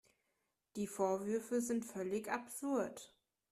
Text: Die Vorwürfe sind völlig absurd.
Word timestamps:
Die 0.77 0.87
Vorwürfe 0.87 1.61
sind 1.61 1.85
völlig 1.85 2.31
absurd. 2.31 3.13